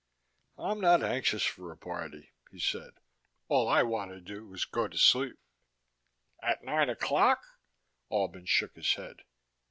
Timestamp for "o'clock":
6.89-7.43